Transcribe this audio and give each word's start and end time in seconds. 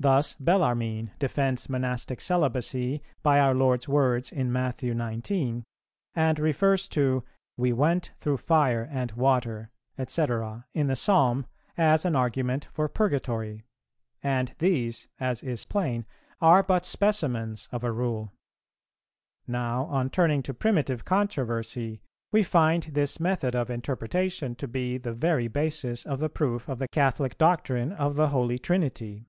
Thus 0.00 0.34
Bellarmine 0.34 1.12
defends 1.20 1.68
Monastic 1.68 2.20
celibacy 2.20 3.04
by 3.22 3.38
our 3.38 3.54
Lord's 3.54 3.86
words 3.86 4.32
in 4.32 4.50
Matthew 4.52 4.94
xix., 4.98 5.62
and 6.16 6.38
refers 6.40 6.88
to 6.88 7.22
"We 7.56 7.72
went 7.72 8.10
through 8.18 8.38
fire 8.38 8.88
and 8.90 9.12
water," 9.12 9.70
&c., 10.04 10.26
in 10.74 10.88
the 10.88 10.96
Psalm, 10.96 11.46
as 11.78 12.04
an 12.04 12.16
argument 12.16 12.64
for 12.72 12.88
Purgatory; 12.88 13.62
and 14.24 14.52
these, 14.58 15.06
as 15.20 15.44
is 15.44 15.64
plain, 15.64 16.04
are 16.40 16.64
but 16.64 16.84
specimens 16.84 17.68
of 17.70 17.84
a 17.84 17.92
rule. 17.92 18.32
Now, 19.46 19.84
on 19.84 20.10
turning 20.10 20.42
to 20.44 20.54
primitive 20.54 21.04
controversy, 21.04 22.02
we 22.32 22.42
find 22.42 22.82
this 22.82 23.20
method 23.20 23.54
of 23.54 23.70
interpretation 23.70 24.56
to 24.56 24.66
be 24.66 24.98
the 24.98 25.12
very 25.12 25.46
basis 25.46 26.04
of 26.04 26.18
the 26.18 26.28
proof 26.30 26.68
of 26.68 26.80
the 26.80 26.88
Catholic 26.88 27.38
doctrine 27.38 27.92
of 27.92 28.16
the 28.16 28.30
Holy 28.30 28.58
Trinity. 28.58 29.28